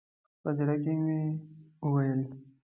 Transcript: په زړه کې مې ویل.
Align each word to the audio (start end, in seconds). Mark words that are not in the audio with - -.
په 0.41 0.49
زړه 0.57 0.75
کې 0.83 0.93
مې 1.03 1.19
ویل. 1.93 2.21